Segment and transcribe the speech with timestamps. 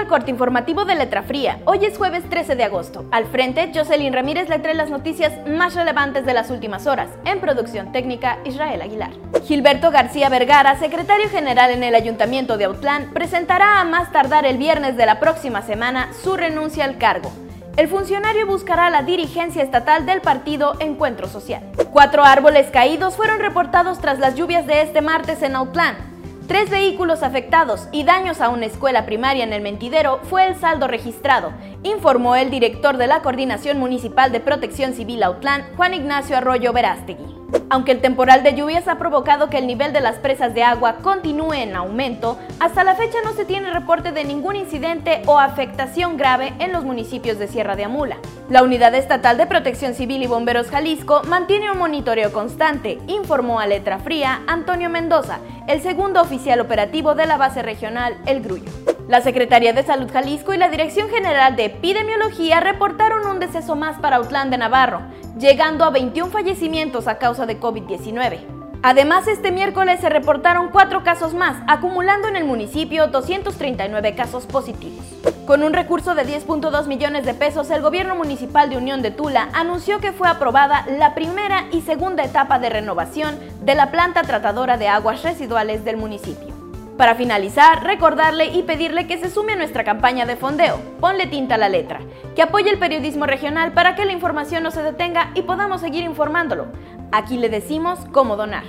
[0.00, 1.58] al corte informativo de Letra Fría.
[1.66, 3.04] Hoy es jueves 13 de agosto.
[3.10, 7.10] Al frente, Jocelyn Ramírez le las noticias más relevantes de las últimas horas.
[7.26, 9.10] En producción técnica, Israel Aguilar.
[9.44, 14.56] Gilberto García Vergara, secretario general en el Ayuntamiento de Autlán, presentará a más tardar el
[14.56, 17.30] viernes de la próxima semana su renuncia al cargo.
[17.76, 21.62] El funcionario buscará la dirigencia estatal del partido Encuentro Social.
[21.92, 26.09] Cuatro árboles caídos fueron reportados tras las lluvias de este martes en Autlán.
[26.50, 30.88] Tres vehículos afectados y daños a una escuela primaria en el Mentidero fue el saldo
[30.88, 31.52] registrado,
[31.84, 37.39] informó el director de la Coordinación Municipal de Protección Civil Autlán, Juan Ignacio Arroyo Verástegui.
[37.68, 40.96] Aunque el temporal de lluvias ha provocado que el nivel de las presas de agua
[41.02, 46.16] continúe en aumento, hasta la fecha no se tiene reporte de ningún incidente o afectación
[46.16, 48.16] grave en los municipios de Sierra de Amula.
[48.48, 53.66] La Unidad Estatal de Protección Civil y Bomberos Jalisco mantiene un monitoreo constante, informó a
[53.66, 58.99] letra fría Antonio Mendoza, el segundo oficial operativo de la base regional El Grullo.
[59.10, 63.98] La Secretaría de Salud Jalisco y la Dirección General de Epidemiología reportaron un deceso más
[63.98, 65.02] para Autlán de Navarro,
[65.36, 68.38] llegando a 21 fallecimientos a causa de COVID-19.
[68.84, 75.04] Además, este miércoles se reportaron cuatro casos más, acumulando en el municipio 239 casos positivos.
[75.44, 79.48] Con un recurso de 10.2 millones de pesos, el gobierno municipal de Unión de Tula
[79.54, 84.76] anunció que fue aprobada la primera y segunda etapa de renovación de la planta tratadora
[84.76, 86.69] de aguas residuales del municipio.
[87.00, 91.54] Para finalizar, recordarle y pedirle que se sume a nuestra campaña de fondeo, ponle tinta
[91.54, 92.00] a la letra,
[92.36, 96.04] que apoye el periodismo regional para que la información no se detenga y podamos seguir
[96.04, 96.66] informándolo.
[97.10, 98.64] Aquí le decimos cómo donar.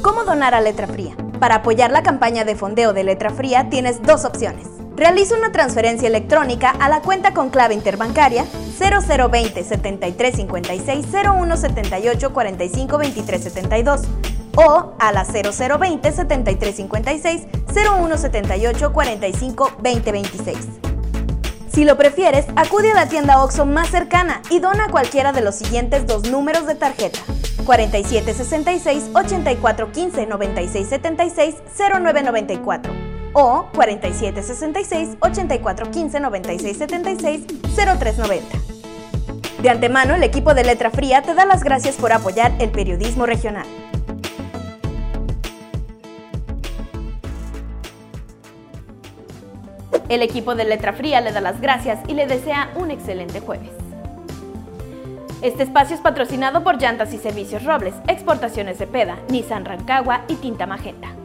[0.00, 1.14] ¿Cómo donar a Letra Fría?
[1.38, 4.66] Para apoyar la campaña de fondeo de Letra Fría tienes dos opciones.
[4.96, 8.46] Realiza una transferencia electrónica a la cuenta con clave interbancaria
[8.78, 14.02] 0020 7356 0178 45 23 72
[14.56, 20.58] o a la 0020 7356 0178 45 2026.
[21.72, 25.54] Si lo prefieres, acude a la tienda OXO más cercana y dona cualquiera de los
[25.54, 27.20] siguientes dos números de tarjeta.
[27.64, 32.92] 4766 8415 9676 0994
[33.32, 37.46] o 4766 8415 9676
[37.76, 38.58] 0390.
[39.62, 43.26] De antemano, el equipo de Letra Fría te da las gracias por apoyar el periodismo
[43.26, 43.66] regional.
[50.08, 53.70] El equipo de Letra Fría le da las gracias y le desea un excelente jueves.
[55.42, 60.34] Este espacio es patrocinado por Llantas y Servicios Robles, Exportaciones de Peda, Nissan Rancagua y
[60.34, 61.19] Tinta Magenta.